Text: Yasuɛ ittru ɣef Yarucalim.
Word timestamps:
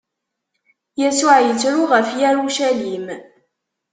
Yasuɛ 1.01 1.37
ittru 1.51 1.81
ɣef 1.91 2.09
Yarucalim. 2.19 3.07